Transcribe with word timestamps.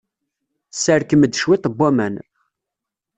Sserkem-d 0.71 1.33
cwiṭ 1.43 1.63
n 1.69 1.73
waman. 1.77 2.15